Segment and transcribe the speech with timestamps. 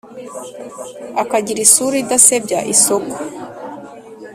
[1.21, 3.15] akagira isura idasebya isфoko